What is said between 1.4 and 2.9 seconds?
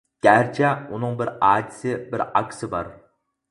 ئاچىسى، بىر ئاكىسى